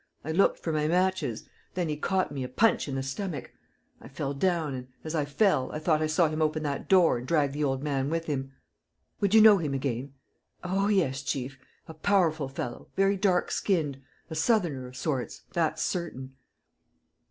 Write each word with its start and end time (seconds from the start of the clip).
I 0.25 0.31
looked 0.31 0.57
for 0.57 0.71
my 0.73 0.87
matches... 0.87 1.47
Then 1.75 1.87
he 1.87 1.95
caught 1.95 2.31
me 2.31 2.43
a 2.43 2.47
punch 2.49 2.87
in 2.87 2.95
the 2.95 3.03
stomach.... 3.03 3.51
I 4.01 4.07
fell 4.07 4.33
down, 4.33 4.73
and, 4.73 4.87
as 5.03 5.13
I 5.13 5.25
fell, 5.25 5.71
I 5.73 5.77
thought 5.77 6.01
I 6.01 6.07
saw 6.07 6.27
him 6.27 6.41
open 6.41 6.63
that 6.63 6.89
door 6.89 7.19
and 7.19 7.27
drag 7.27 7.51
the 7.51 7.63
old 7.63 7.83
man 7.83 8.09
with 8.09 8.25
him...." 8.25 8.51
"Would 9.21 9.35
you 9.35 9.41
know 9.41 9.59
him 9.59 9.75
again?" 9.75 10.15
"Oh 10.63 10.87
yes, 10.87 11.21
chief... 11.21 11.59
a 11.87 11.93
powerful 11.93 12.47
fellow, 12.49 12.87
very 12.95 13.15
dark 13.15 13.51
skinned... 13.51 14.01
a 14.27 14.33
southerner 14.33 14.87
of 14.87 14.95
sorts, 14.97 15.43
that's 15.53 15.83
certain. 15.83 16.33